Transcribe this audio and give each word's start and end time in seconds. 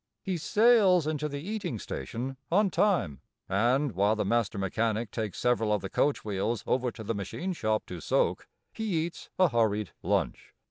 He 0.23 0.37
sails 0.37 1.05
into 1.05 1.29
the 1.29 1.41
eating 1.47 1.77
station 1.77 2.35
on 2.51 2.71
time, 2.71 3.21
and, 3.47 3.91
while 3.91 4.15
the 4.15 4.25
master 4.25 4.57
mechanic 4.57 5.11
takes 5.11 5.37
several 5.37 5.71
of 5.71 5.83
the 5.83 5.91
coach 5.91 6.25
wheels 6.25 6.63
over 6.65 6.89
to 6.91 7.03
the 7.03 7.13
machine 7.13 7.53
shop 7.53 7.85
to 7.85 8.01
soak, 8.01 8.47
he 8.73 9.05
eats 9.05 9.29
a 9.37 9.49
hurried 9.49 9.91
lunch. 10.01 10.55